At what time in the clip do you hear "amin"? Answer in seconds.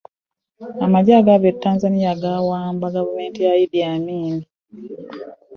3.93-4.35